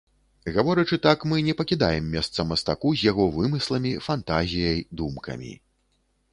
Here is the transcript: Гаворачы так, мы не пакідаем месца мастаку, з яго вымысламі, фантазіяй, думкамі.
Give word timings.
Гаворачы 0.53 0.97
так, 1.07 1.25
мы 1.33 1.37
не 1.47 1.53
пакідаем 1.59 2.07
месца 2.15 2.47
мастаку, 2.53 2.95
з 3.01 3.07
яго 3.11 3.29
вымысламі, 3.37 3.91
фантазіяй, 4.09 4.85
думкамі. 5.03 5.53